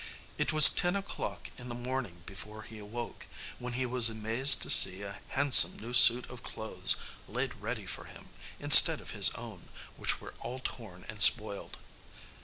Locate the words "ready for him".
7.61-8.29